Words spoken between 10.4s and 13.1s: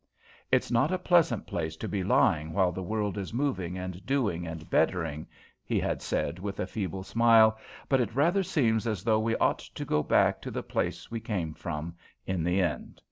to the place we came from, in the end.